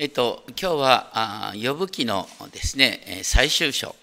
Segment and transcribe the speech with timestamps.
[0.00, 3.96] えっと、今日は呼ぶ記のですね、最終章、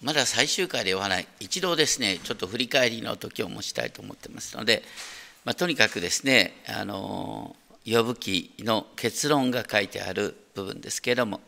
[0.00, 4.82] まだ最終回ではない、一度ですね、ちょっと振り返りの時を持ちたいと思ってますので、
[5.44, 11.42] まあ、とにかくですね、あの呼ぶ記の結論が書いてある部分ですけれども、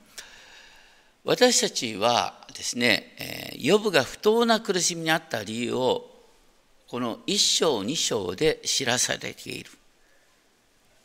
[1.24, 6.10] 私たちはですね、呼ぶが不当な苦しみにあった理由を、
[6.88, 9.70] この1章、2章で知らされている。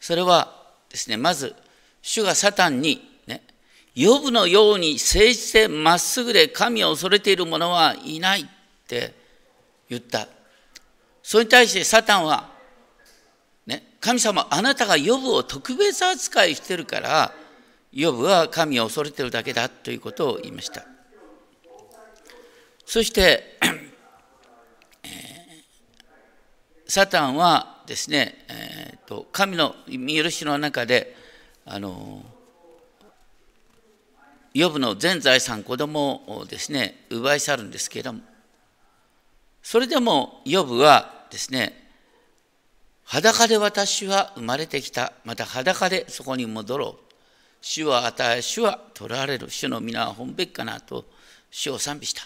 [0.02, 0.54] それは
[0.90, 1.56] ですね、まず、
[2.02, 3.44] 主がサタンに、ね、
[3.96, 8.46] ヨブのように誠実でまっすぐで神を恐れている者はいないっ
[8.88, 9.14] て
[9.90, 10.28] 言った。
[11.24, 12.50] それに対してサタンは、
[13.68, 17.34] ね、神様、あなたがヨブを特別扱いしてるから、
[17.92, 20.86] ヨブは神を恐れてるだけだということを言いました。
[22.86, 23.58] そして、
[25.04, 31.18] えー、サタンはですね、えーと神の見許しの中で
[31.66, 32.24] あの
[34.54, 38.20] ヨブの全財産子供をですね奪い去るんですけれども
[39.64, 41.82] それでもヨブはですね
[43.12, 45.12] 裸で私は生まれてきた。
[45.26, 47.14] また裸でそこに戻ろう。
[47.60, 49.50] 主は与え主は取られる。
[49.50, 51.04] 主の皆は本べきかなと
[51.50, 52.26] 主を賛美した。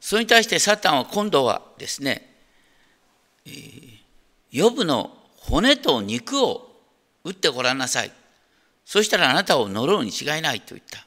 [0.00, 2.34] それに対してサタンは今度はですね、
[4.50, 6.69] ヨブの骨と肉を
[7.24, 8.12] 打ってごらんなさい。
[8.84, 11.06] そしたらあなたを呪うに違いないと言った。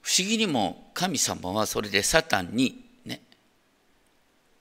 [0.00, 3.22] 不思議にも神様はそれでサタンにね、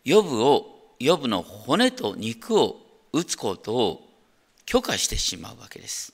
[0.03, 2.77] ヨブを、ヨブの骨と肉を
[3.11, 4.07] 打つことを
[4.65, 6.13] 許可してしまうわけです。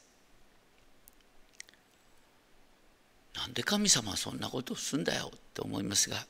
[3.35, 6.25] なんで神様はそんなことをするんだよって思いますが、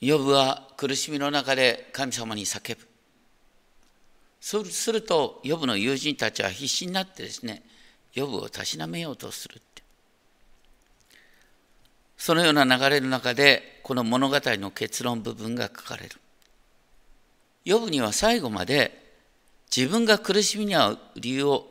[0.00, 2.86] ヨブは苦しみの中で神様に叫ぶ。
[4.40, 7.62] そうすると、ヨブの友人たちは必死になってですね、
[8.14, 9.82] ヨブをたしなめようとするって。
[12.16, 16.16] そのような流れの中で、この物語の結論部分が書かれる。
[17.64, 19.12] ヨブには最後まで
[19.74, 21.68] 自分が苦しみに遭う理由を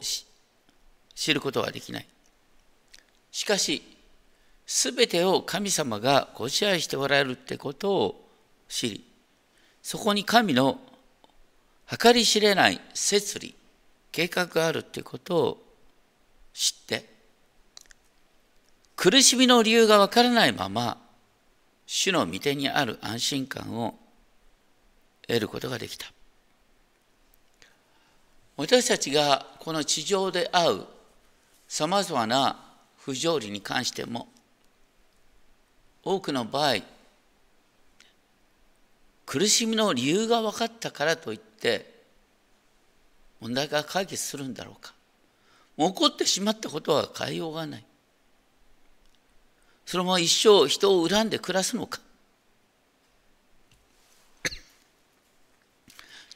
[1.16, 2.08] 知ることはできない。
[3.32, 3.82] しかし、
[4.72, 8.30] すべてを神様がご支配しておられるってことを
[8.68, 9.04] 知り、
[9.82, 10.78] そこに神の
[11.88, 13.56] 計り知れない摂理、
[14.12, 15.64] 計画があるってことを
[16.54, 17.10] 知って、
[18.96, 21.00] 苦しみの理由がわからないまま、
[21.88, 23.96] 主の御手にある安心感を
[25.28, 26.06] 得ることができた。
[28.56, 30.84] 私たちがこの地上で会う
[31.68, 32.64] さまざまな
[33.00, 34.28] 不条理に関しても
[36.10, 36.78] 多くの場合
[39.28, 41.86] 苦しみの理由が分かったからといって
[43.40, 44.92] 問題が解決するんだろうか。
[45.78, 47.86] もう起こってしまったことは変えようがない。
[49.86, 52.02] そのまま一生人を恨んで暮らすのか。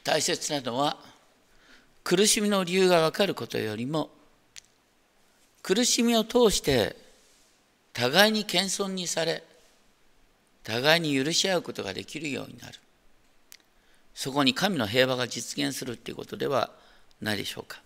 [0.04, 0.96] 大切なのは
[2.04, 4.08] 苦しみの理由が分かることよりも
[5.64, 6.94] 苦しみを通して
[7.92, 9.42] 互いに謙遜にされ
[10.64, 12.74] 互いに許し合うことができるようになる
[14.14, 16.70] そこに神の平和が実現するということでは
[17.20, 17.80] ないでしょうか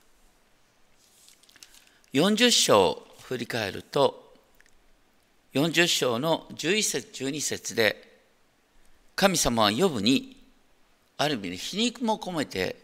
[2.12, 4.32] 40章を振り返ると
[5.54, 8.08] 40章の11節12節で
[9.16, 10.36] 神様はヨブに
[11.16, 12.76] ある意味で皮肉も込めて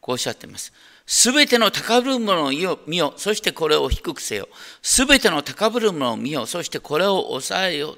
[0.00, 0.70] こうおっしゃっています。
[1.06, 2.50] すべての高ぶるものを
[2.86, 4.48] 見よ、そしてこれを低くせよ。
[4.82, 7.96] すべての高ぶるものを見よ、そしてこれを抑えよ。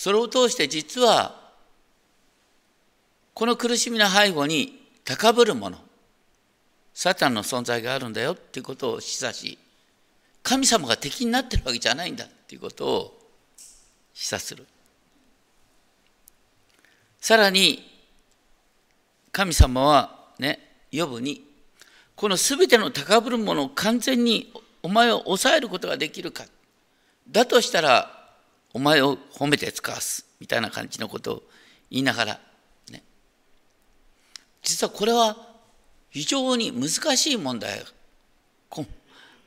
[0.00, 1.38] それを通して実は
[3.34, 5.76] この苦しみの背後に高ぶるもの
[6.94, 9.58] サタンの存在があるんだよっていうことを示唆し
[10.42, 13.18] 神様が敵になってるわけじゃないんだっていうことを
[14.14, 14.66] 示唆する。
[17.20, 17.86] さらに
[19.32, 20.60] 神様はね
[20.90, 21.44] 呼ぶに
[22.16, 24.50] この全ての高ぶるものを完全に
[24.82, 26.44] お前を抑えることができるか。
[27.30, 28.19] だとしたら
[28.72, 31.42] お前を褒めて使わすみたいな感じのことを
[31.90, 32.40] 言いながら、
[32.90, 33.02] ね、
[34.62, 35.36] 実はこれは
[36.10, 37.84] 非常に難しい問題が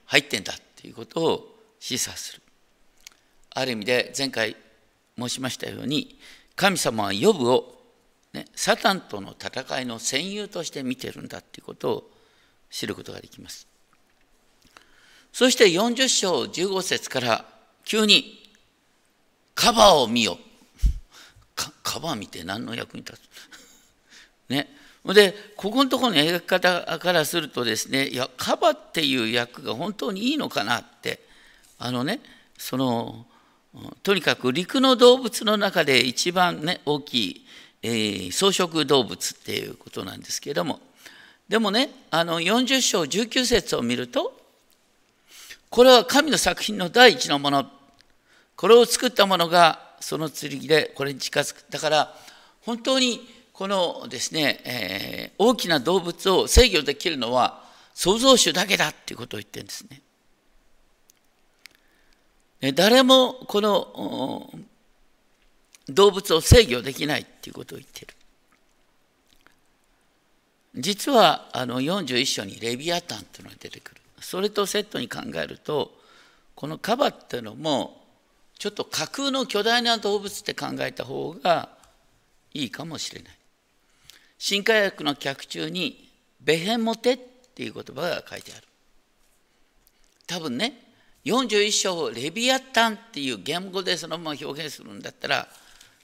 [0.06, 2.42] 入ってんだっていうことを示唆する。
[3.56, 4.56] ある意味で前回
[5.18, 6.20] 申しましたように
[6.56, 7.76] 神様はヨブを、
[8.34, 12.12] ね、サタンとの戦いの戦友として見てるんだっていうことを
[12.70, 13.68] 知ることができます。
[15.32, 17.46] そして40章15節から
[17.86, 18.43] 急に
[19.56, 20.38] カバーを見よ。
[21.84, 23.20] カバー見て何の役に立つ？
[24.50, 24.70] ね。
[25.06, 31.20] で、ここのところの描き方からするとですね、いや、カバーっていう役が本当にいいのかなって、
[31.78, 32.22] あのね、
[32.58, 33.26] その、
[34.04, 37.46] とにかく陸の動物の中で一番ね、大きい、
[37.82, 40.80] えー、草食動物っていうことなんですけれども、
[41.50, 44.40] でもね、あの40章19節を見ると、
[45.70, 47.70] これは神の作品の第一のもの、
[48.56, 51.66] これを作ったものがその剣でこれに近づく。
[51.70, 52.16] だから、
[52.62, 53.22] 本当に
[53.52, 57.64] このですね、えー、大きな動物を制御できるのは
[57.94, 60.02] 創造主だけだっていうことを言ってるんですね。
[62.76, 64.50] 誰もこの
[65.90, 68.14] 動物を制御できないっていうことを言ってる。
[70.76, 74.02] 実はあの41章にレビアタンというのが出てくる。
[74.22, 75.92] それとセットに考えると、
[76.56, 78.03] このカバっていうのも、
[78.58, 81.70] ちょっと架空の巨大な動物って考えた方が
[82.54, 83.34] いいかもしれない。
[84.38, 86.10] 新科学の脚中に
[86.42, 87.18] ベヘモテっ
[87.56, 88.68] ていう言葉が書いてある。
[90.28, 90.80] 多分ね、
[91.26, 95.48] 41章をレビアタンっていう言語でそのまま表現するんだったら、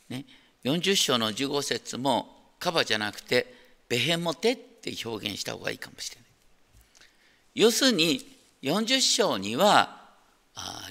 [0.09, 0.25] ね、
[0.63, 3.53] 40章の15節もカバじゃなくて
[3.87, 6.29] ベヘモテって表現した方がいいかもしれない。
[7.55, 8.25] 要するに
[8.61, 10.01] 40章には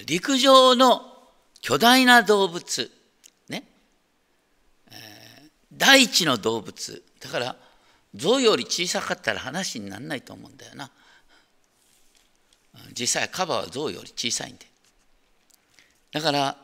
[0.05, 1.18] 陸上の
[1.61, 2.91] 巨大な動物、
[3.49, 3.63] ね、
[5.73, 7.03] 大地の動物。
[7.19, 7.55] だから
[8.15, 10.89] 象より小さかったら話にならないと思うんだよな。
[12.97, 14.65] 実際カバは象より小さいんで。
[16.11, 16.57] だから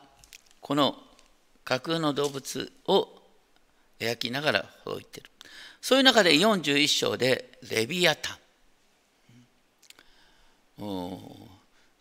[0.60, 0.96] この
[1.64, 3.08] 架空の動物を
[4.00, 5.30] 描きながらほどいてる。
[5.80, 8.36] そういう中で41章でレビアタン。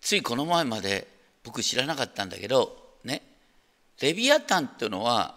[0.02, 1.08] ついこの前まで
[1.44, 2.85] 僕知らなかったんだけど
[4.02, 5.36] レビアタンっていうのは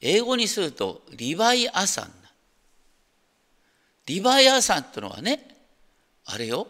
[0.00, 2.10] 英語にするとリヴァイアサン
[4.06, 5.40] リヴァイアサンっていうのはね
[6.26, 6.66] あれよ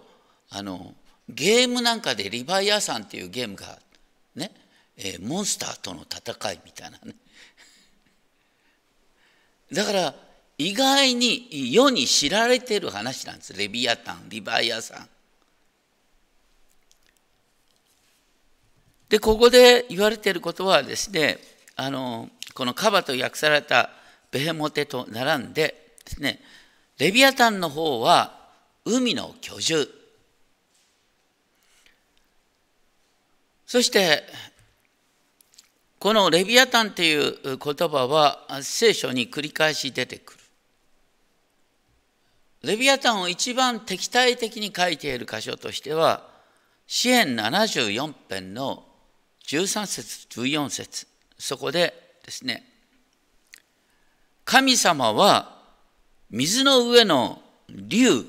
[0.50, 0.94] あの
[1.28, 3.78] ゲームなんかでリヴァイアサンっていうゲームが
[4.36, 4.52] ね、
[4.96, 7.14] えー、モンスターとの戦いみたいなね。
[9.72, 10.14] だから
[10.58, 13.52] 意外に世に知られてる話なんです。
[13.54, 15.08] レビアタンリヴァイアサン。
[19.08, 21.38] でここで言われていることはですね
[21.76, 23.90] あのこのカバと訳された
[24.30, 26.40] ベヘモテと並んでですね
[26.98, 28.38] レビアタンの方は
[28.84, 29.88] 海の居住。
[33.66, 34.22] そして
[35.98, 37.56] このレビアタンという言
[37.88, 40.38] 葉は聖書に繰り返し出てくる。
[42.62, 46.28] レビアタンを一番敵対的に書いている箇所としては
[46.86, 48.84] 詩篇74編の
[49.46, 51.06] 13節14節
[51.38, 51.94] そこで
[52.24, 52.64] ですね
[54.44, 55.54] 神様は
[56.30, 58.24] 水の上の竜、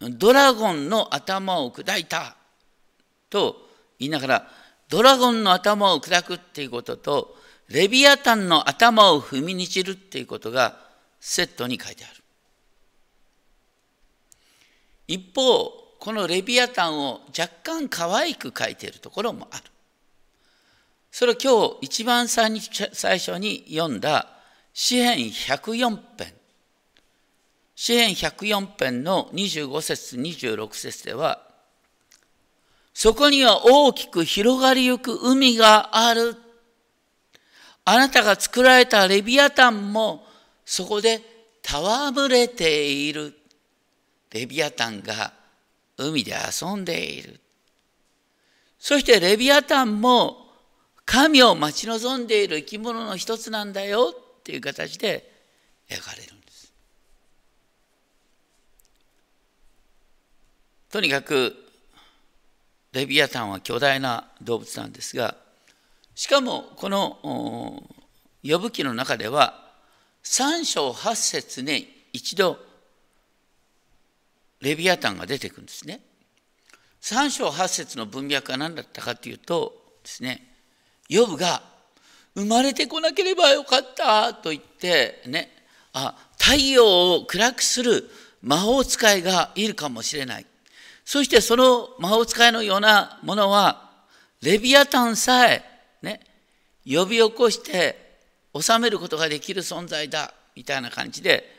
[0.00, 2.36] ドラゴンの頭を砕いた
[3.30, 3.56] と
[3.98, 4.48] 言いながら、
[4.88, 7.36] ドラゴンの頭を砕くっていうことと、
[7.68, 10.78] レビアタンの頭を踏みにじるっていうことが
[11.20, 12.14] セットに書いてある。
[15.06, 19.62] 一方、このレビアタンを若干可愛く書いているところもある。
[21.10, 22.58] それを今日一番最
[23.18, 24.28] 初に読んだ
[24.72, 26.38] 詩編104編
[27.80, 31.40] 詩篇104編の25節26節では、
[32.92, 36.34] そこには大きく広がりゆく海がある。
[37.84, 40.26] あなたが作られたレビアタンも
[40.64, 41.20] そこで
[41.64, 43.32] 戯れている。
[44.32, 45.32] レビアタンが
[45.96, 47.40] 海で遊んでいる。
[48.80, 50.47] そしてレビアタンも
[51.10, 55.32] 神を待ち望んでいる生き物の一つなんだよっていう形で
[55.88, 56.70] 描かれるんです。
[60.90, 61.56] とにかく
[62.92, 65.34] レビアタンは巨大な動物なんですが
[66.14, 67.82] しかもこの
[68.42, 69.64] 呼ぶ記の中では
[70.24, 72.58] 3章8節に一度
[74.60, 76.02] レビアタンが出てくるんですね。
[77.00, 79.72] 3章8節の文脈は何だったかというと
[80.02, 80.44] ですね
[81.08, 81.62] ヨブが
[82.34, 85.50] 生まれてこなければよかったと言ってね
[85.92, 88.08] あ太陽を暗くする
[88.42, 90.46] 魔法使いがいるかもしれない
[91.08, 93.88] そしてその魔法使いのようなものは、
[94.42, 95.64] レビアタンさえ、
[96.02, 96.20] ね、
[96.84, 98.18] 呼び起こして
[98.52, 101.50] 治めることができる存在だ、みたいな感じで、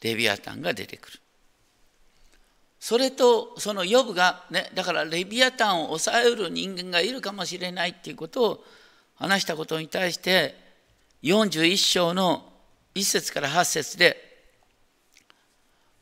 [0.00, 1.20] レビアタンが出てくる。
[2.80, 8.64] それと、その呼ぶが、ね、だからレビアタンを抑えうる人間がいるかもしれないっていうことを
[9.16, 10.54] 話したことに対して、
[11.22, 12.52] 41章の
[12.94, 14.28] 1節から8節で、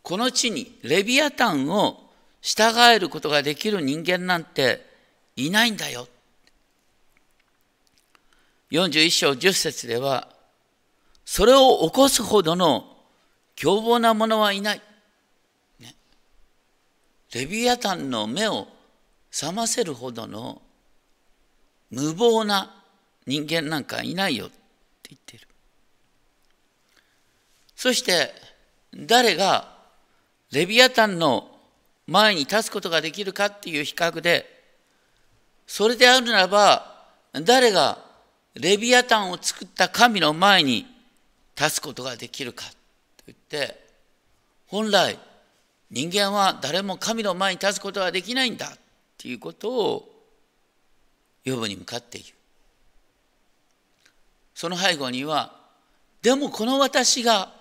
[0.02, 2.10] この地にレビアタンを
[2.42, 4.84] 従えることができる人間なんて
[5.34, 6.06] いないんだよ。
[8.70, 10.28] 41章10節では、
[11.24, 12.96] それを起こすほどの
[13.56, 14.82] 凶暴な者はいない。
[17.34, 18.68] レビアタンの目を
[19.30, 20.62] 覚ませるほどの
[21.90, 22.74] 無謀な
[23.26, 24.54] 人間なんかいないよって
[25.10, 25.46] 言ってる。
[27.74, 28.32] そして
[28.94, 29.76] 誰が
[30.52, 31.50] レビアタンの
[32.06, 34.48] 前に立つことができるかっていう比較で
[35.66, 36.96] それであるならば
[37.32, 37.98] 誰が
[38.54, 40.86] レビアタンを作った神の前に
[41.58, 43.78] 立つことができるかと言って
[44.68, 45.18] 本来
[45.90, 48.78] 人間は誰も神の前に立つことができないんだっ
[49.18, 50.12] ていうことを
[51.44, 52.34] 呼ぶに向かっている。
[54.54, 55.52] その背後には
[56.22, 57.52] でもこの私が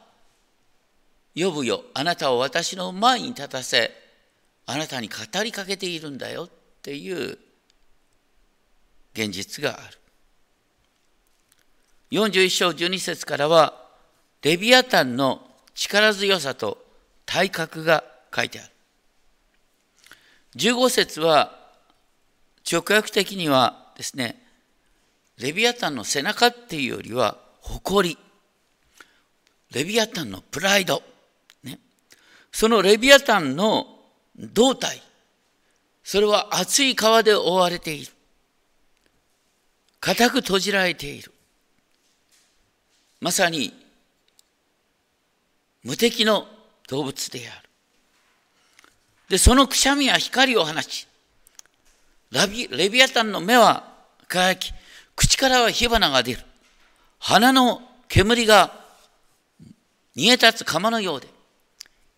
[1.35, 3.91] 呼ぶよあなたを私の前に立たせ
[4.65, 6.49] あなたに語りかけているんだよっ
[6.81, 7.37] ていう
[9.13, 9.99] 現実がある。
[12.11, 13.85] 41章12節からは
[14.41, 16.77] レビアタンの力強さと
[17.25, 18.03] 体格が
[18.35, 18.69] 書いてある。
[20.57, 21.57] 15節は
[22.69, 24.41] 直訳的にはですね
[25.37, 28.17] レビアタンの背中っていうよりは誇り。
[29.71, 31.03] レビアタンのプライド、
[31.63, 31.79] ね、
[32.51, 33.87] そのレビアタンの
[34.37, 35.01] 胴体。
[36.03, 38.11] それは厚い皮で覆われている。
[39.99, 41.31] 固く閉じられている。
[43.19, 43.73] まさに
[45.83, 46.47] 無敵の
[46.87, 47.64] 動物である。
[49.29, 51.07] で、そのくしゃみは光を放ち、
[52.31, 53.91] ラビレビアタンの目は
[54.27, 54.73] 輝き、
[55.15, 56.41] 口からは火花が出る。
[57.19, 58.71] 鼻の煙が
[60.15, 61.27] 煮え立つ釜のようで、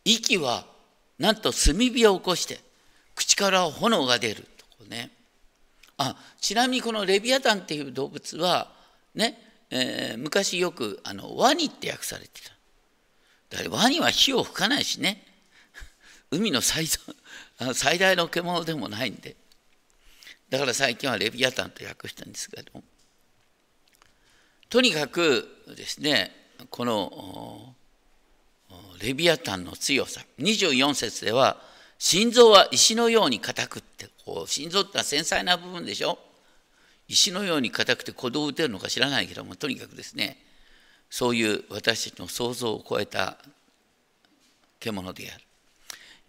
[0.05, 0.65] 息は
[1.19, 2.59] なんと炭火を起こして、
[3.15, 4.45] 口から炎が出る
[4.77, 5.11] とね。
[5.97, 8.71] あちなみにこのレビアタンっていう動物は
[9.15, 12.41] ねえー、昔よくあのワニって訳されて
[13.49, 13.63] た。
[13.63, 15.23] だワニは火を吹かないしね。
[16.31, 16.87] 海の最
[17.73, 19.35] 最大の獣でもないんで。
[20.49, 22.81] だから最近はレビアタンと訳したんですけども
[24.69, 27.75] とにかくですね、この
[28.99, 30.25] レビアタンの強さ。
[30.39, 31.61] 24節では、
[31.99, 36.19] 心臓は石のように硬くって、こう心臓ってのは繊細な部分でしょ？
[37.07, 40.37] 石のように硬くて鼓動を打てるのか知らないけどもとにかくですね
[41.09, 43.37] そういう私たちの想像を超えた
[44.79, 45.46] 獣である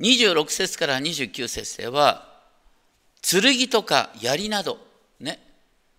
[0.00, 2.28] 26節から29節では
[3.22, 4.78] 剣とか槍など
[5.20, 5.40] ね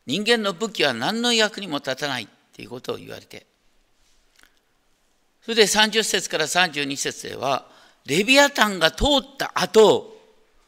[0.05, 3.45] 人間の武器は何の役にも立たないっていうことを言われて。
[5.41, 7.65] それで30節から32節では
[8.05, 10.15] レビアタンが通った後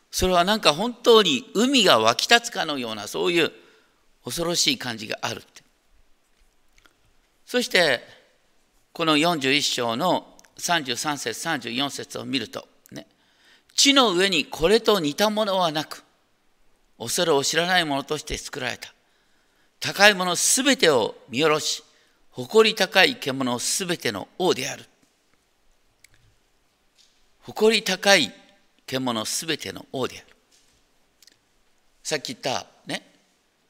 [0.09, 3.51] それはなんか本当に海が湧き立つかのようなそういう
[4.25, 5.61] 恐ろしい感じがあるって。
[7.45, 8.01] そして
[8.93, 12.67] この41章の33節34節を見ると
[13.75, 16.03] 地の上にこれと似たものはなく
[16.99, 18.93] 恐れを知らないものとして作られた。
[19.79, 21.83] 高いものすべてを見下ろし
[22.29, 24.85] 誇り高い獣すべての王である。
[27.41, 28.31] 誇り高い
[28.85, 30.27] 獣すべての王である。
[32.03, 33.05] さっき言ったね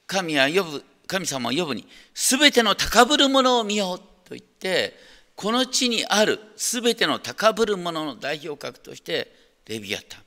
[0.06, 4.94] 神は呼ぶ神様は呼ぶに全ての高ぶるものを見ようと言って
[5.36, 10.22] この地にある全ての高ぶるものの代表格としてレビアタン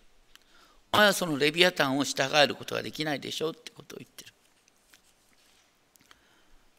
[0.95, 4.33] お前はそのレビアタンを従えることができないでしょうってことを言ってる。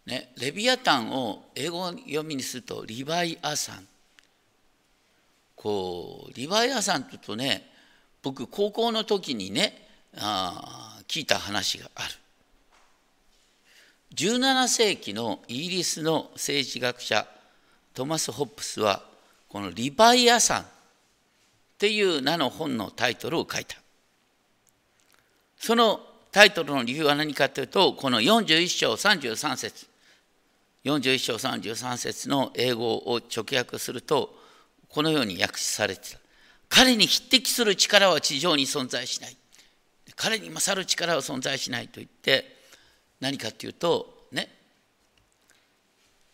[0.07, 3.87] ね、レビアタンを英語読みにするとリバイアサン。
[5.55, 7.71] こうリバイアサンというとね
[8.23, 9.87] 僕高校の時にね
[10.17, 12.15] あ聞いた話がある。
[14.15, 17.27] 17世紀のイギリスの政治学者
[17.93, 19.03] トマス・ホップスは
[19.51, 20.67] この「リバイアサン」
[21.77, 23.77] っていう名の本のタイトルを書いた。
[25.59, 26.01] その
[26.33, 29.87] タイトルの理由は何かというとこの41章33節
[30.85, 34.35] 41章33節の英語を直訳すると
[34.89, 36.19] このように訳されてた。
[36.71, 39.37] 彼に匹敵する力は地上に存在しない。
[40.15, 42.57] 彼に勝る力は存在しないと言って
[43.21, 44.49] 何かっていうとね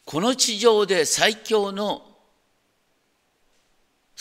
[0.04, 2.11] この地上で最強の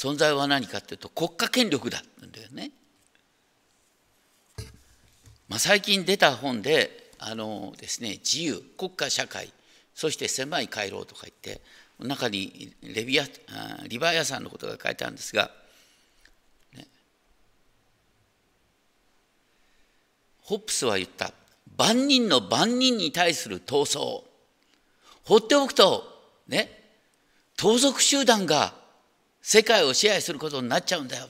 [0.01, 2.71] 存在は何かっていうと国家権力だってうんだよね。
[5.47, 9.53] まあ、最近出た本であのですね自由国家社会
[9.93, 11.61] そして狭い回廊とか言って
[11.99, 13.25] 中にレビア
[13.87, 15.51] リバヤさんのことが書いてあるんですが、
[16.75, 16.87] ね、
[20.41, 21.31] ホップスは言った
[21.77, 24.23] 万人の万人に対する闘争
[25.25, 26.05] 放っておくと
[26.47, 26.71] ね
[27.55, 28.80] 盗賊集団が
[29.41, 31.27] 世界を支配することになっちゃうんだよ。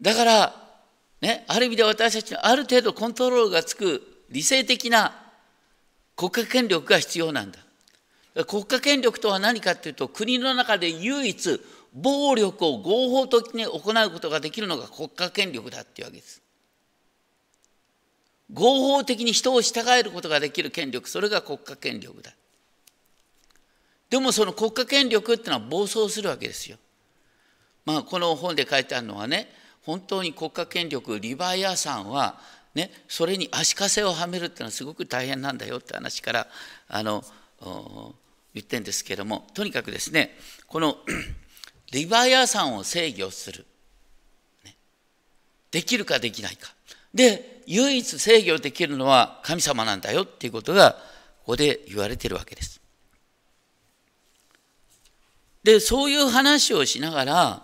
[0.00, 0.54] だから、
[1.20, 5.14] ね、ある意味で私たちのある程度コントロールがつく理性的な
[6.16, 7.58] 国家権力が必要なんだ。
[8.46, 11.60] 国家権力とは何かというと国の中で唯一
[11.94, 16.42] 暴力を合法的に行うことができるのが国家権力だっていうわけです。
[18.52, 22.32] 合法的に人を従えることができる権力それが国家権力だ。
[24.16, 26.78] でもその国家権力っていうのは暴走するわけですよ。
[27.84, 29.46] まあこの本で書いてあるのはね
[29.82, 32.38] 本当に国家権力リバイアさんは
[32.74, 36.46] ねそれに足かせをはめるっていうのはすごく大変なんだよって話から
[36.88, 37.24] あの
[38.54, 40.30] 言ってるんですけどもとにかくですね
[40.66, 40.96] この
[41.92, 43.66] リバイアさんを制御する、
[44.64, 44.76] ね、
[45.70, 46.74] できるかできないか
[47.12, 50.92] で唯一制御できるのは神様なんだよっていうことが
[51.40, 52.85] ここで言われてるわけです。
[55.66, 57.62] でそういう話をしながら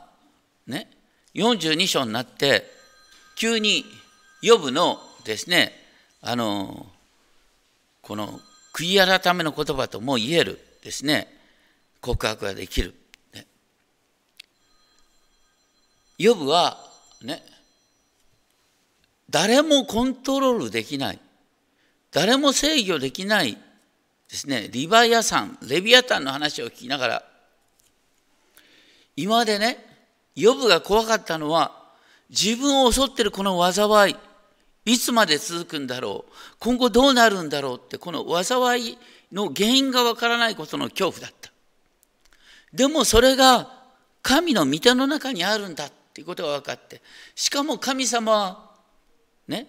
[0.67, 0.91] ね
[1.37, 2.65] 42章になって
[3.37, 3.85] 急に
[4.43, 5.73] 予部のですね。
[6.21, 6.87] あの
[8.03, 8.41] この
[8.75, 11.29] 悔い改めの言葉とも言えるですね。
[12.01, 12.93] 告白ができる。
[13.35, 13.47] ね、
[16.19, 16.79] ヨブは
[17.23, 17.41] ね
[19.31, 21.21] 誰もコントロールできない。
[22.11, 23.57] 誰も制御できない
[24.29, 24.69] ですね。
[24.73, 27.32] リバイアさんレビアタンの話を聞きながら
[29.17, 29.79] 今までね
[30.35, 31.83] ヨブが怖かったのは
[32.31, 34.17] 自分を襲ってるこの災い
[34.85, 38.99] いつまで続くんだろう今後どうなるんだろうってこの災い
[39.31, 41.51] の原因がわからないことの恐怖だった。
[42.73, 43.71] でもそれが
[44.23, 47.03] 神の御手の中にあるんだっていうことが分かって
[47.35, 48.71] しかも神様は
[49.47, 49.67] ね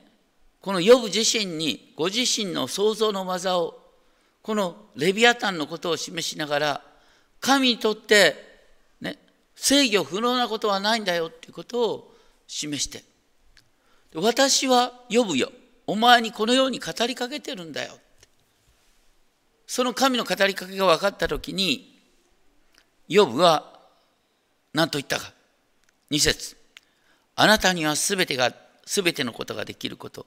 [0.61, 3.79] このヨブ自身にご自身の創造の技を
[4.41, 6.81] このレビアタンのことを示しながら
[7.41, 8.52] 神にとって
[9.63, 12.13] 制御不能なことはないんだよっていうことを
[12.47, 13.01] 示して。
[14.13, 15.53] 私は呼ぶよ。
[15.87, 17.97] お前にこのように語りかけてるんだよ
[19.67, 21.99] その神の語りかけが分かった時に
[23.09, 23.81] ヨブは
[24.73, 25.31] 何と言ったか。
[26.11, 26.57] 2節。
[27.35, 28.53] あなたには全てが
[28.85, 30.25] 全てのことができること。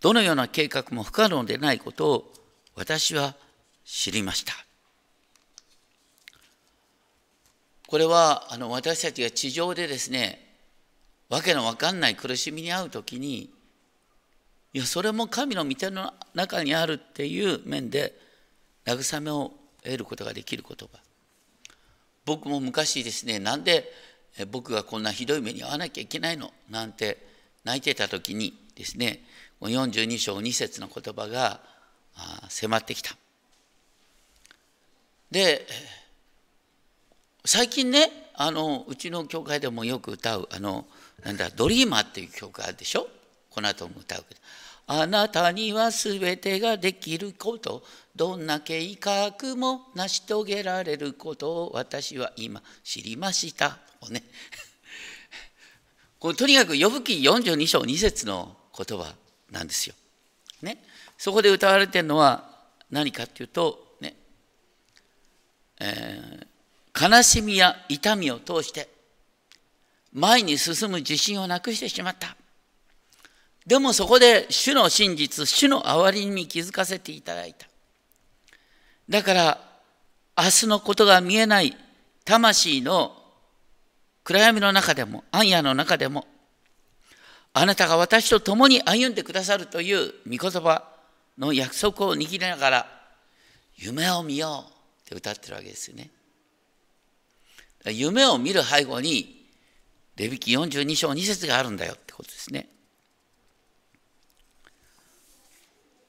[0.00, 2.32] どのような計画も不可能でないことを
[2.76, 3.34] 私は
[3.84, 4.65] 知りました。
[7.86, 10.44] これはあの私たちが地上でですね
[11.28, 13.50] わけのわかんない苦しみに遭う時に
[14.72, 18.14] いやそれも神の御手の中にあるっていう面で
[18.84, 20.98] 慰めを得ることができる言葉
[22.24, 23.90] 僕も昔ですねなんで
[24.50, 26.52] 僕がこんなひどい目に遭わなきゃいけないの？
[26.68, 27.24] なんて
[27.64, 29.22] 泣いてた時にですね
[29.62, 31.60] 42章2節の言葉が
[32.48, 33.16] 迫ってきた。
[35.30, 35.66] で
[37.46, 40.84] 最近ねあのうちの教会でもよく歌うあの
[41.24, 43.08] なんだドリーマーっていう曲があるでしょ？
[43.50, 44.40] この後も歌うけど。
[44.88, 47.82] あなたには全てができること。
[48.14, 51.64] どんな計画も成し遂げられること。
[51.64, 53.78] を私は今知りました。
[54.10, 54.22] ね、
[56.18, 59.12] これとにかく呼ぶ記42章2節の言葉
[59.50, 59.94] なんですよ。
[60.62, 60.84] ね、
[61.18, 62.48] そこで歌われてるのは
[62.90, 64.14] 何かっていうと、ね。
[65.80, 66.46] えー、
[66.98, 68.88] 悲しみや痛みを通して
[70.12, 72.36] 前に進む自信をなくしてしまった。
[73.66, 77.66] でもそこで主の真実、主の憐れみに気づかせていただいた。
[79.08, 79.60] だから
[80.38, 81.76] 明日のことが見えない
[82.24, 83.12] 魂の
[84.24, 86.26] 暗闇の中でも、暗夜の中でも、
[87.52, 90.82] あなたが私と共に歩んでくださるという御言葉
[91.38, 92.86] の約束を握りながら、
[93.76, 96.10] 夢を見ようって歌ってるわけですよね。
[97.90, 99.46] 夢を見る背後に、
[100.16, 102.68] レビキ42章2節があるんだよってことですね。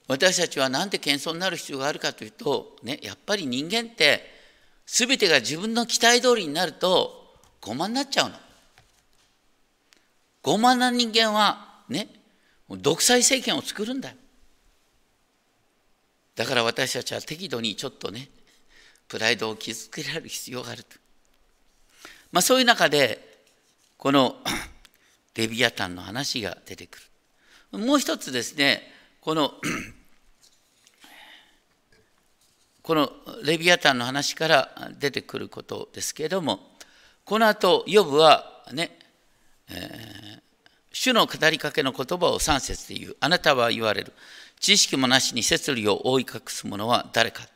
[0.08, 4.22] 私たちは何で謙遜になる必要があるかというと、ね、やっぱり人間って
[4.86, 8.36] 全てが自分の期待通りになると傲慢になっちゃうの。
[10.44, 12.08] 傲慢な人間はね
[12.70, 14.16] 独裁政権を作るんだよ。
[16.36, 18.30] だから私たちは適度にちょっとね
[19.10, 20.96] プライドを築けられる必要があると。
[22.32, 23.40] まあそういう中で
[23.98, 24.36] この
[25.36, 27.00] レビアタンの話が出てく
[27.72, 27.80] る。
[27.80, 28.82] もう一つですね
[29.22, 29.52] この
[32.82, 33.12] この
[33.44, 36.60] レビアタンの話から出てくることですけれども
[37.26, 38.98] この後ヨブはね、
[39.70, 40.42] えー、
[40.94, 43.18] 主の語りかけの言葉を3節で言う。
[43.20, 44.14] あなたは言われる。
[44.60, 47.48] 知識もなしに摂理を覆い隠す者は誰か。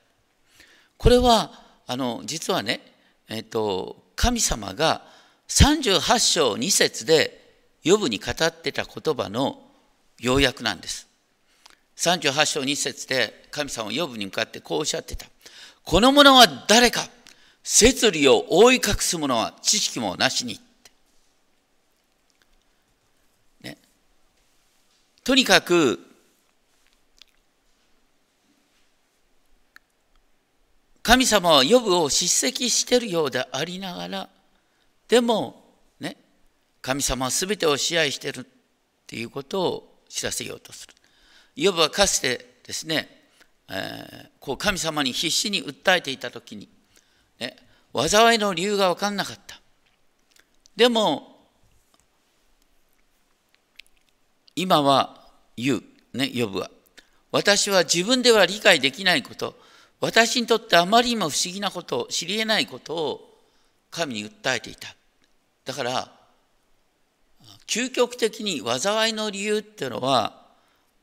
[0.98, 1.52] これは、
[1.88, 2.82] あの、実はね、
[3.28, 5.02] えっ、と、神様が
[5.48, 7.42] 38章2節で
[7.84, 9.62] 予部に語ってた言葉の
[10.20, 11.08] 要約なんです。
[11.98, 15.28] 38章2節で神様は予部に向かってこうおっしゃってた。
[15.84, 17.02] この者は誰か
[17.64, 20.60] 摂理を覆い隠す者は知識もなしに。
[23.62, 23.78] ね、
[25.24, 26.00] とにかく
[31.04, 34.30] 神様は予部を叱責しているようでありながら
[35.08, 35.64] でも
[36.00, 36.18] ね
[36.82, 38.46] 神様は全てを支配しているっ
[39.08, 40.94] ていうことを知らせようとする。
[41.56, 43.10] ヨブはかつてですね、
[43.70, 46.70] えー、こう神様に必死に訴えていた時に、
[47.40, 47.56] ね、
[47.94, 49.60] 災いの理由が分かんなかった。
[50.76, 51.32] でも
[54.56, 55.84] 今は言う、
[56.14, 56.70] ね、ヨブは。
[57.32, 59.56] 私は自分では理解できないこと、
[60.02, 63.38] 私にとってあまりにも不思議なこと知り得ないことを
[63.92, 64.96] 神に訴えていた。
[65.64, 66.12] だから
[67.68, 70.42] 究極的に災いの理由っていうのは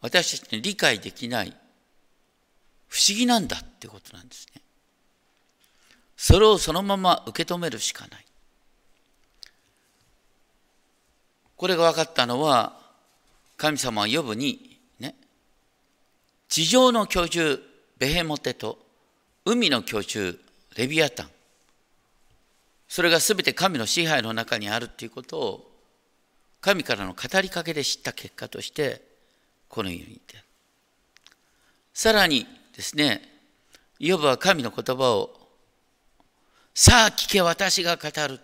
[0.01, 1.57] 私たちに理解できない
[2.89, 4.61] 不思議なんだってことなんですね。
[6.17, 8.25] それをそのまま受け止めるしかない。
[11.57, 12.77] これが分かったのは
[13.57, 15.15] 神様は呼ぶにね
[16.49, 17.63] 地上の居住
[17.99, 18.88] ベヘモテと
[19.51, 20.37] 海の巨獣
[20.77, 21.31] レビアタン。
[22.87, 25.71] それが全て神の支配の中にあるっていうことを
[26.61, 29.01] 神からの語りかけで知った結果として
[29.69, 30.37] このように言って
[31.95, 33.23] さらにですね
[33.99, 35.31] ヨブは神の言葉を
[36.75, 38.41] さあ聞け私が語るっ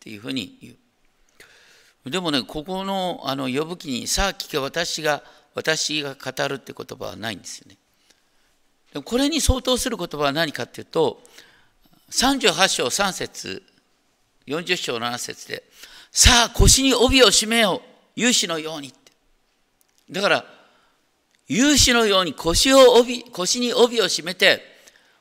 [0.00, 0.72] ていうふうに言
[2.04, 2.10] う。
[2.10, 5.22] でもねここのあの呼ぶ記にさあ聞け私が
[5.54, 7.76] 私が語るって言葉はないんですよね。
[9.04, 11.22] これに相当する言葉は何かっていうと
[12.10, 13.62] 38章3節
[14.46, 15.64] 40章7節で
[16.12, 17.82] 「さあ腰に帯を締めよ
[18.16, 18.94] う勇士のように」
[20.10, 20.46] だから
[21.48, 24.62] 勇士のように腰を帯腰に帯を締めて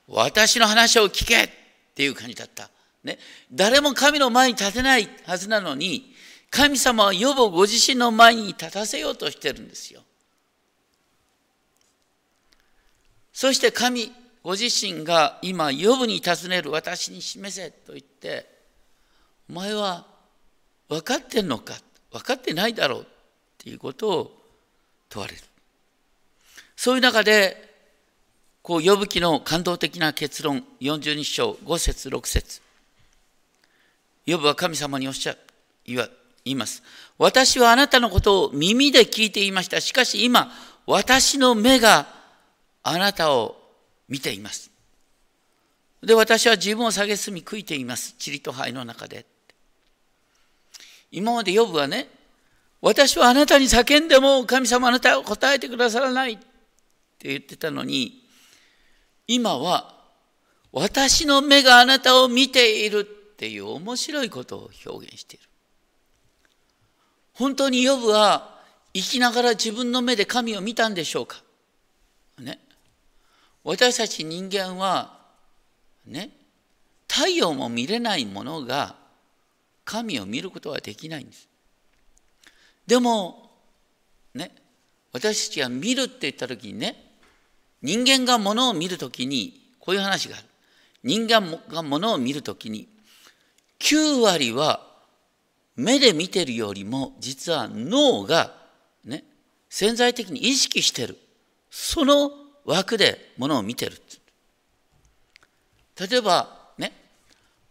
[0.07, 1.49] 私の話を聞けっ
[1.95, 2.69] ていう感じだった。
[3.03, 3.19] ね、
[3.51, 6.15] 誰も神の前に立てないはずなのに
[6.49, 10.01] 神様は予防ご自身の前に立たせようとしてるんですよ。
[13.35, 18.45] そして神ご自身が今、ヨブに尋ねる私に示せと言って、
[19.49, 20.05] お前は
[20.87, 21.73] 分かってんのか
[22.11, 23.05] 分かってないだろうっ
[23.57, 24.41] ていうことを
[25.09, 25.41] 問われる。
[26.77, 27.75] そういう中で、
[28.61, 32.61] こう、呼ぶ記の感動的な結論、42章5節6節
[34.25, 35.35] 呼ぶは神様におっしゃ、
[35.85, 36.07] 言わ、
[36.45, 36.83] 言います。
[37.17, 39.81] 私はあなたのことを耳で聞いていました。
[39.81, 40.53] しかし今、
[40.87, 42.14] 私の目が
[42.87, 43.55] あなたを
[44.07, 44.69] 見ています。
[46.03, 48.15] で、私は自分を蔑み悔いています。
[48.23, 49.25] 塵と灰の中で。
[51.11, 52.07] 今までヨブはね、
[52.81, 58.23] 私はあなたに叫んでも神様あなたは答えてくださらないって言ってたのに、
[59.27, 59.95] 今は
[60.71, 63.03] 私の目があなたを見ているっ
[63.35, 65.45] ていう面白いことを表現している。
[67.33, 68.59] 本当にヨブは
[68.93, 71.41] 生きながら自分の目で神を見たんでしょうか
[72.37, 72.59] ね。
[73.65, 75.17] 私たち人間は
[76.05, 76.29] ね
[77.07, 78.95] 太陽も見れないものが
[79.83, 81.49] 神を見ることはできないんです。
[82.87, 83.49] でも
[84.35, 84.51] ね
[85.11, 86.95] 私たちが見るって言った時にね
[87.81, 90.45] 人間がものを見る時にこういう話がある。
[91.03, 92.87] 人間がものを見る時に
[93.79, 94.81] 9割は
[95.75, 98.55] 目で見てるよりも実は脳が
[99.03, 99.23] ね
[99.69, 101.17] 潜在的に意識してる
[101.69, 103.97] その枠でものを見てる。
[106.09, 106.91] 例えばね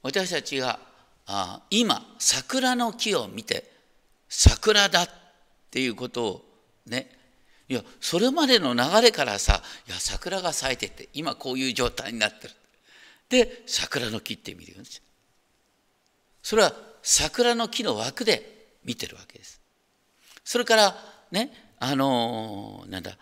[0.02, 0.78] 私たちが
[1.26, 3.70] あ今桜の木を見て
[4.28, 5.08] 桜だっ
[5.70, 6.44] ていうことを
[6.86, 7.10] ね
[7.68, 12.54] いやそれまでの流れからさいや桜が咲いてて今こういう状態になってる。
[13.28, 15.02] で桜の木って見るんです
[16.42, 19.60] それは桜の木の枠で見てるわけです。
[20.44, 20.94] それから
[21.30, 23.16] ねあのなんだ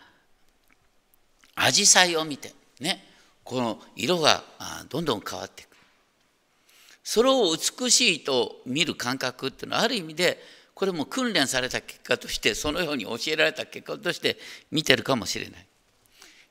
[1.55, 3.03] 紫陽花を見てね
[3.43, 4.43] この色が
[4.89, 5.69] どんどん変わっていく。
[7.03, 10.39] それを美しいと見る感覚っていうのはある意味で
[10.73, 14.37] これも訓練された結果としてそのように教えられた結果として
[14.71, 15.67] 見てるかもしれない。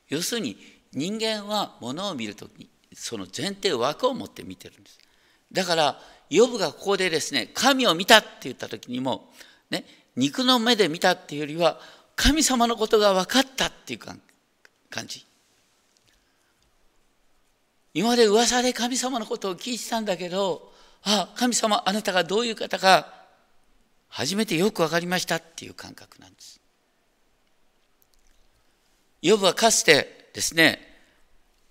[0.09, 0.57] 要するに
[0.93, 4.99] 人間はものを見るときにその前提枠を持って見てるんです。
[5.51, 9.31] だからヨブがここでですね神を見たって言った時にも
[9.71, 9.85] ね
[10.15, 11.79] 肉の目で見たっていうよりは
[12.15, 14.32] 神様のことが分かったっていう感覚。
[14.93, 15.25] 感じ
[17.95, 20.71] 今まで噂で神様のことを聞いてたんだけど
[21.03, 23.07] あ神様あなたがどういう方か
[24.07, 26.61] 初めてよく分かりましたっていう感覚なんです
[29.23, 30.79] ヨブはかつてですね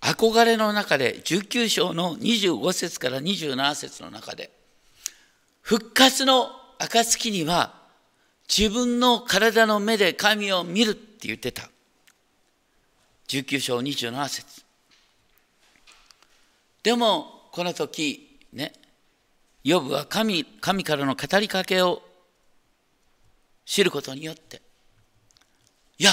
[0.01, 4.51] 憧れの中で19章の25節から27節の中で
[5.61, 7.73] 復活の暁には
[8.49, 11.69] 自分の体の目で神を見るって言ってた。
[13.33, 14.61] 19章27節
[16.83, 18.73] でも、この時、ね、
[19.63, 22.03] ヨブは神神からの語りかけを
[23.65, 24.61] 知ることによって、
[25.97, 26.11] いや、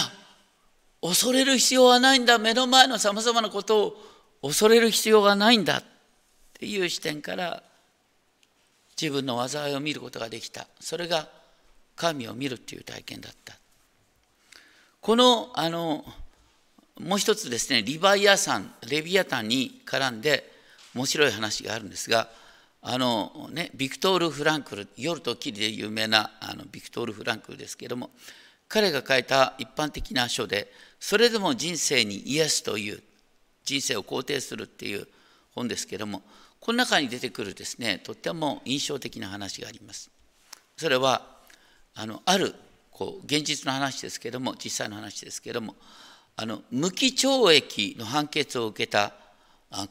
[1.02, 3.96] 恐れる必要はないんだ、目の前のさまざまなこと
[4.42, 5.84] を恐れる必要がないんだっ
[6.54, 7.62] ていう視点から
[8.98, 10.66] 自分の災いを見ることができた。
[10.78, 11.28] それが
[11.96, 13.58] 神を見るっていう体験だった。
[15.02, 16.04] このあの
[17.00, 20.50] もう一つですねリバイアさんレビアタンに絡んで
[20.94, 22.28] 面白い話があるんですが
[22.82, 28.10] あの、ね、ビクトール・フランクル夜と霧で有名なあのビクトール・フランクルですけれども
[28.68, 33.02] 彼が書いた一般的な書で「それでも人生にイエス」という
[33.64, 35.08] 人生を肯定するっていう
[35.52, 36.22] 本ですけれども
[36.60, 40.10] この中に出てくるですねとっても印象的な話があります。
[40.76, 41.26] それは
[41.94, 42.54] あのある
[42.90, 45.76] こう現実の話ですけども実際の話ですけども
[46.42, 49.12] あの無期懲役の判決を受けた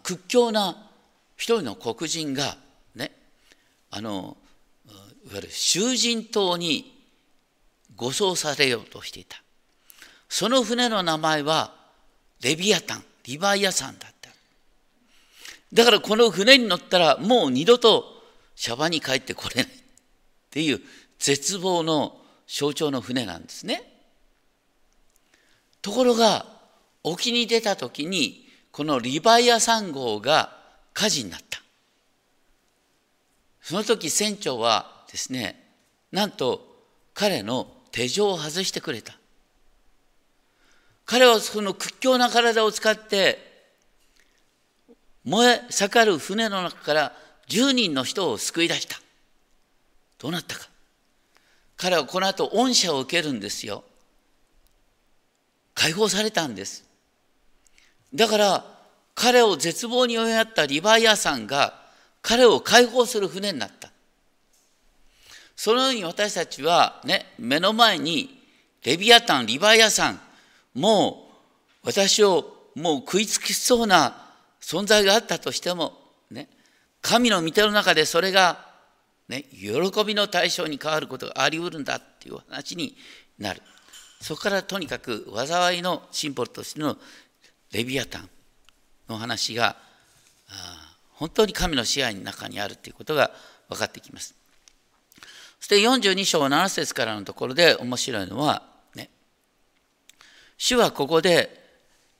[0.01, 0.89] 屈強な
[1.37, 2.57] 一人の黒人が
[2.95, 3.11] ね
[3.91, 4.35] あの
[4.87, 4.89] い
[5.27, 7.05] わゆる囚人島に
[7.95, 9.43] 護送されようとしていた
[10.27, 11.71] その船の名前は
[12.41, 14.31] レビアタンリバイア山だった
[15.71, 18.05] だからこの船に乗ったらもう二度と
[18.55, 19.77] シャバに帰ってこれないっ
[20.49, 20.81] ていう
[21.19, 23.88] 絶望の象徴の船なんですね。
[25.81, 26.45] ところが
[27.03, 30.57] 沖に出た時にこのリバイア3号が
[30.93, 31.61] 火事になった。
[33.61, 35.63] その時船長はですね
[36.11, 36.67] なんと
[37.13, 39.17] 彼の手錠を外してくれた。
[41.05, 43.49] 彼はその屈強な体を使って
[45.23, 47.13] 燃え盛る船の中から
[47.47, 48.99] 10人の人を救い出した。
[50.19, 50.67] どうなったか。
[51.77, 53.83] 彼はこの後恩赦を受けるんですよ。
[55.79, 56.83] 解放されたんです。
[58.13, 58.65] だから
[59.15, 61.73] 彼を絶望に追いやったリバイアさんが
[62.21, 63.89] 彼を解放する船になった。
[65.55, 68.43] そのように私たちはね、目の前に
[68.83, 70.19] レビアタン、リバイアさん、
[70.73, 71.29] も
[71.81, 75.93] う私をもう食いつきそうな存在があったとしても、
[76.29, 76.49] ね、
[77.01, 78.65] 神の御手の中でそれが
[79.29, 82.97] ね、喜びの対象に変わることがありうるんだっていう話に
[83.37, 83.61] なる。
[84.21, 86.97] そこからとにかく災いのシンボルとしての
[87.71, 88.29] レビアタン
[89.07, 89.77] の話が
[91.13, 93.31] 本当に神の支配の中にあるということが
[93.69, 94.35] 分かってきます。
[95.59, 98.63] そして42章7節からのところで面白いのは、
[98.95, 99.09] ね、
[100.57, 101.49] 主はここで、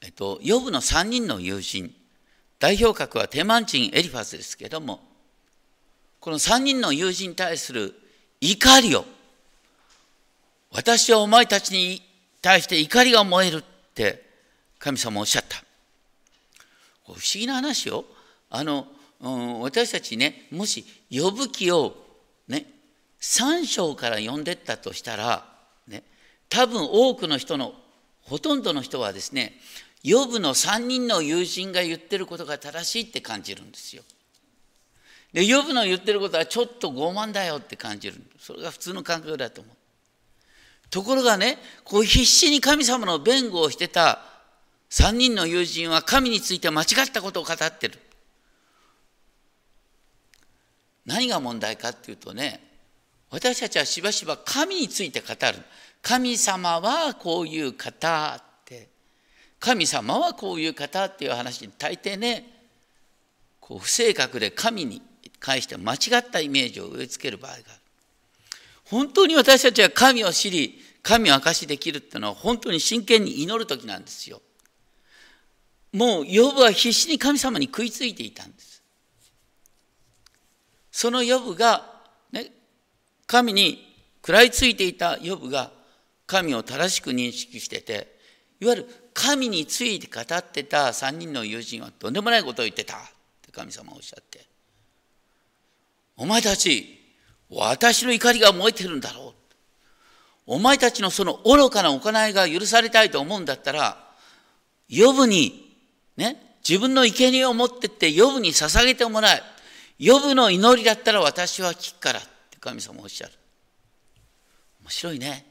[0.02, 1.94] えっと、ヨブの3人の友人、
[2.60, 5.00] 代表格はテマンチン・エリファスですけれども、
[6.20, 7.96] この3人の友人に対する
[8.42, 9.06] 怒りを
[10.72, 12.02] 私はお前たちに
[12.42, 14.24] 対して怒りが燃えるって
[14.78, 15.64] 神様おっしゃった。
[17.06, 18.06] 不思議な話よ。
[18.50, 18.88] あの、
[19.22, 21.96] うん、私たちね、もし呼ぶ気を
[22.48, 22.66] ね、
[23.22, 25.46] 3章から読んでったとしたら、
[25.88, 26.04] ね、
[26.48, 27.74] 多分多くの人の、
[28.22, 29.54] ほとんどの人はですね、
[30.04, 34.04] 呼ぶの3人の友人が言ってることが正しいって感じるんですよ。
[35.34, 38.16] で、ヨブの言ってることはちょっと傲慢だよって感じる。
[38.40, 39.76] それが普通の感覚だと思う。
[40.90, 44.20] ところがね、こう必死に神様の弁護をしてた
[44.90, 48.00] 3人の友人は神について間違ったことを語ってる。
[51.06, 52.60] 何が問題かっていうとね、
[53.30, 55.58] 私たちはしばしば神について語る。
[56.02, 58.90] 神様はこういう方って、
[59.60, 62.46] 神様はこういう方っていう話に大抵ね、
[63.60, 65.02] こう不正確で神に
[65.40, 67.79] 返して間違ったイメージを植え付ける場合がある。
[68.90, 74.42] 本当に私たちは神を知り、神を明かしできるっていうのは本当に真剣に祈る時なんですよ。
[75.94, 78.84] もう、ヨブは必死に神様に食いついていたんです。
[80.92, 82.52] そのヨブが、ね、
[83.26, 83.90] 神に
[84.22, 85.72] 食らいついていたヨブが
[86.28, 88.20] 神を正しく認識してて、
[88.60, 93.00] いわゆる神について語ってた3人の友人はとんでもないことを言ってたっ
[93.42, 94.46] て神様はおっしゃって。
[96.18, 96.99] お前たち、
[97.50, 99.40] 私の怒りが燃えてるんだろう。
[100.46, 103.98] お前たちのその愚かな行いが許されたいと思うんだったら、
[104.90, 105.76] 呼ぶに、
[106.18, 109.44] ね、自分の生贄を持ってって呼ぶに捧げてもらえ。
[110.00, 113.34] 呼ぶの祈りだったら私は聞くからって神様おっしゃる。
[114.82, 115.46] 面白いね。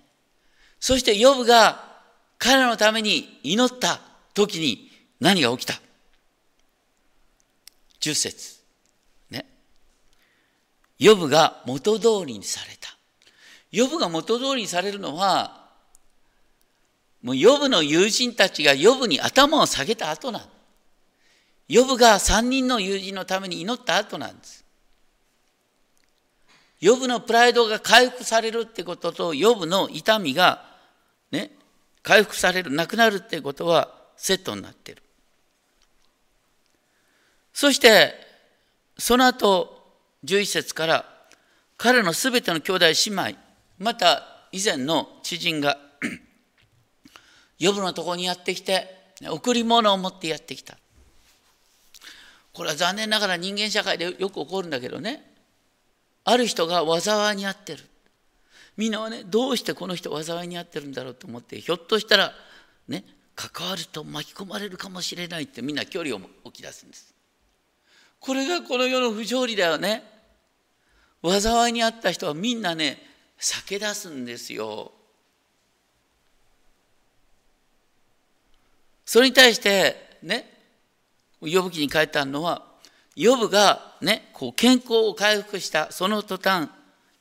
[0.81, 1.85] そして呼ぶが
[2.39, 4.01] 彼のために祈った
[4.35, 5.75] 時に何が起きた
[8.01, 8.58] ?10 節。
[11.01, 12.97] 呼ぶが元通りにされた。
[13.73, 15.69] 呼ぶが元通りにされるのは、
[17.23, 20.43] もう呼ぶの友人たちが呼ぶに頭を下げた後なん
[21.69, 24.65] 呼ぶが3人の友人のために祈った後なんです。
[26.81, 30.65] 呼ぶのプライドが回復されるってことと、呼ぶの痛みが
[31.31, 31.51] ね、
[32.03, 35.03] 回復される、なくなるってことはセットになってる。
[37.53, 38.15] そして、
[38.97, 39.78] その後、
[40.25, 41.05] 11節から
[41.77, 43.39] 彼のすべての兄弟姉妹、
[43.79, 45.79] また以前の知人が
[47.61, 48.97] 呼ぶのところにやってきて、
[49.31, 50.77] 贈り物を持ってやってきた。
[52.53, 55.25] これは残念ながら人間社会でよく起こるんだけどね、
[56.25, 57.85] ある人が災いに遭ってる。
[58.77, 62.33] みんなはね、どうしてこの人災いに遭ってるんだろうと思って、ひょっとしたら、
[62.89, 63.05] ね、
[63.37, 67.15] 関わると巻き込まれるかもしれないってみんな距離を置き出すんです。
[68.21, 70.03] これがこの世の不条理だよね。
[71.23, 73.03] 災いに遭った人はみんなね、
[73.39, 74.93] 避け出すんですよ。
[79.05, 80.53] それに対してね、
[81.41, 82.67] 呼ぶ記に書いてあるのは、
[83.17, 86.69] 呼ぶがね、こう健康を回復したその途端、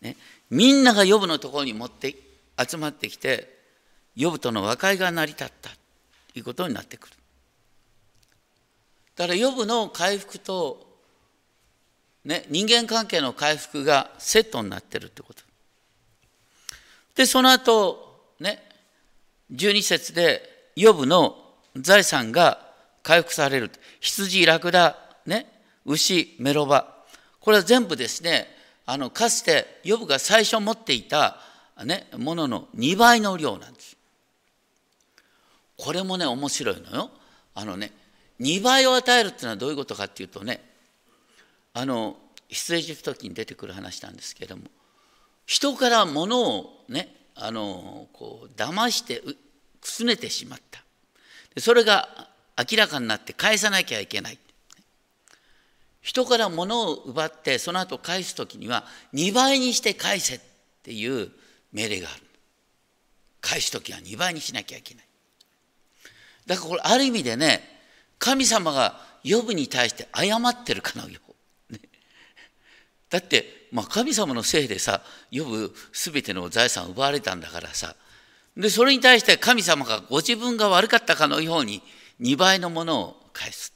[0.02, 0.18] ね、
[0.50, 2.16] みんなが呼ぶのところに持って
[2.58, 3.58] 集まってきて、
[4.20, 5.76] 呼ぶとの和解が成り立ったと
[6.36, 7.14] いうことになってくる。
[9.16, 10.87] だから呼ぶの回復と、
[12.28, 15.42] ね、人間関係の回復がセットになってるってこと。
[17.16, 18.62] で、その後、ね、
[19.54, 21.38] 12節で、呼ぶの
[21.78, 22.60] 財産が
[23.02, 23.72] 回復される。
[24.02, 25.48] 羊、ラクダ、ね、
[25.86, 26.96] 牛、メロバ。
[27.40, 28.46] これは全部ですね、
[28.86, 31.38] あのかつてヨブが最初持っていた、
[31.86, 33.96] ね、ものの2倍の量なんです。
[35.78, 37.10] これもね、面白いのよ。
[37.56, 37.94] あのね、
[38.42, 40.67] 2倍を与えるっていうのはどういうことかっていうとね、
[41.78, 42.18] あの、
[42.50, 44.64] 出エジプト記に出てくる話なんですけれども、
[45.46, 49.22] 人から物をね、あの、こう、騙して
[49.80, 50.82] くすねてしまった。
[51.62, 54.40] それが明らかになって返さなきゃいけない。
[56.02, 60.40] 人から物を奪ってその後返す時には2倍にして返せっ
[60.82, 61.30] ていう
[61.74, 62.24] 命令がある。
[63.40, 65.06] 返す時は2倍にしなきゃいけない。
[66.48, 67.62] だからこれある意味でね
[68.18, 71.27] 神様が呼ぶに対して謝ってるかのよう。
[73.10, 77.96] だって、まあ、神様のせいでさ呼ぶ全ての財産奪われたんだからさ。
[78.56, 81.84] でそれに対して神様がご自分が悪かったかのように
[82.20, 83.72] 2倍のものを返す。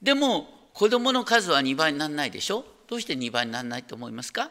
[0.00, 2.64] でも子供の数は2倍にならないでしょ？
[2.88, 4.50] どうして2倍にならないと思いますか？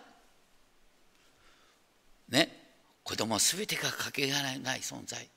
[2.29, 2.59] ね？
[3.03, 5.27] 子供は全てがかけがえない存在。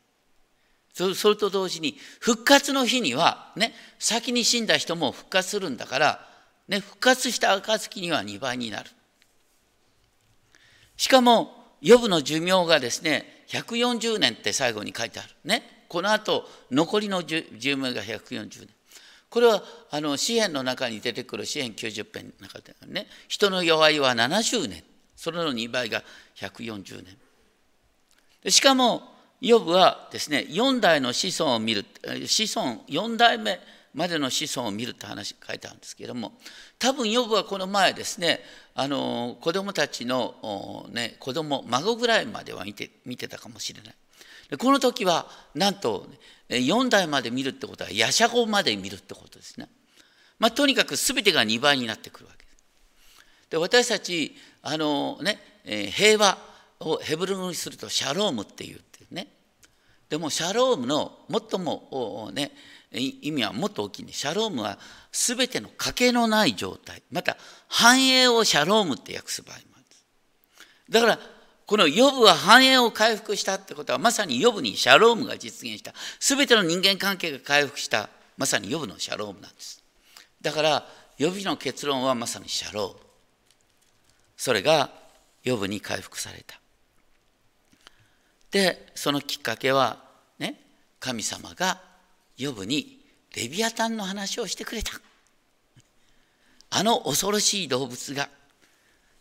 [1.14, 3.74] それと同時に復活の日にはね？
[3.98, 6.28] 先に死んだ人も復活するんだから、
[6.68, 8.90] ね、復活した暁には2倍になる。
[10.96, 15.28] しかも予部の寿命がですね140年って最後に書いてある。
[15.44, 17.44] ねこのあと残りの寿
[17.76, 18.68] 命が140年。
[19.28, 24.82] これはあの詩篇の中に出てくる詩篇90編の中でね人の弱いは70年。
[25.14, 26.02] それの2倍が
[26.36, 27.04] 140
[28.44, 28.50] 年。
[28.50, 29.02] しかも
[29.40, 31.84] ヨブはですね4代の子孫を見る
[32.26, 33.60] 子孫4代目
[33.96, 36.32] までの子孫を見るって話書いてあるんですけれども
[36.78, 38.40] 多分ヨブはこの前ですね
[38.74, 43.94] あの子供たちの、ね、子供孫ぐらいまでは見て見てたかもしれない。
[44.58, 46.06] この時はなんと
[46.50, 49.68] 4代まで見るってことは夜叉後まで見るってことですね。
[50.38, 53.50] まあ、とにかく全てが2倍になってくるわけです。
[53.50, 55.40] で私たちあの、ね、
[55.90, 56.38] 平和
[56.80, 59.26] をヘブル語にするとシャロームっていうっていうね。
[60.08, 62.52] でもシャロームの最もね
[62.92, 64.12] 意味はもっと大きいね。
[64.12, 64.78] シャロームは
[65.12, 67.02] 全ての賭けのない状態。
[67.10, 67.36] また、
[67.68, 70.04] 繁栄をシャロームって訳す場合もあるんです。
[70.90, 71.18] だから、
[71.66, 75.92] このヨブは繁栄を回復したってことは、まさにヨブにシャロームが実現した。
[76.20, 78.08] 全ての人間関係が回復した。
[78.36, 79.82] まさにヨブのシャロームなんです。
[80.40, 83.00] だから、予備の結論はまさにシャローム。
[84.36, 84.90] それが
[85.42, 86.60] ヨブに回復された。
[88.50, 90.04] で、そのきっかけは、
[90.38, 90.60] ね、
[91.00, 91.80] 神様が
[92.36, 93.00] ヨブに
[93.34, 94.92] レビアタンの話をしてくれた。
[96.70, 98.28] あの恐ろしい動物が、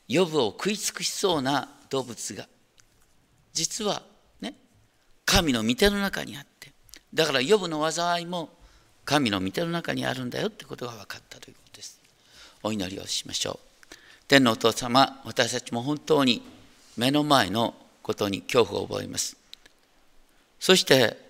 [0.07, 2.47] ヨブを食い尽くしそうな動物が、
[3.55, 4.03] 実は
[4.41, 4.53] ね
[5.25, 6.71] 神の御手の中にあって
[7.13, 8.49] だから予部の災いも
[9.05, 11.99] 神の御手の中にあるんだよってことが分かったということです。
[12.63, 13.59] お祈りをしましょ
[13.91, 13.95] う。
[14.27, 16.41] 天のお父様私たちも本当に
[16.97, 19.37] 目の前のことに恐怖を覚えます。
[20.59, 21.24] そして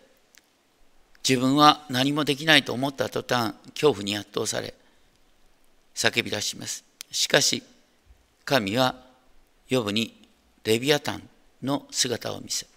[1.28, 4.76] 自分は何もできないと思った途端恐怖に圧倒され
[5.96, 6.84] 叫び出します。
[7.10, 7.64] しかし
[8.44, 8.96] 神は
[9.70, 10.30] ヨブに
[10.64, 11.24] レビアタン
[11.64, 12.68] の姿を見せ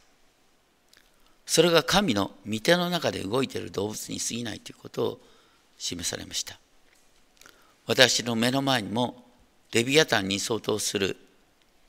[1.45, 5.21] それが神の御手の中で動いている動物に過ぎないということを
[5.79, 6.59] 示されました。
[7.87, 9.25] 私の目の前にも
[9.73, 11.17] レビアタンに相当する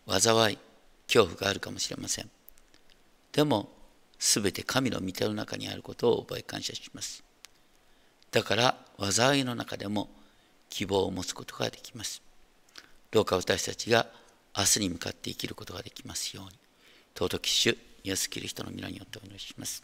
[0.07, 0.57] 災い
[1.07, 2.30] 恐怖があるかもしれません。
[3.34, 3.70] でも
[4.20, 7.24] 全て神の御手の中にあることを覚え感謝します。
[8.32, 10.09] だから災いの中でも
[10.70, 12.22] 希望を持つことができます。
[13.11, 14.07] どうか私たちが
[14.55, 16.51] 明日に向かって生きることができますように。
[17.15, 19.84] 尊き主イエスキリストの皆によってお祈りします。